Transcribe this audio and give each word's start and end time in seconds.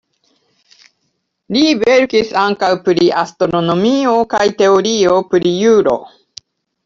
Li 1.57 1.61
verkis 1.81 2.31
ankaŭ 2.45 2.69
pri 2.87 3.11
astronomio 3.23 4.15
kaj 4.31 4.43
teorio 4.63 5.19
pri 5.35 5.55
juro. 5.65 5.97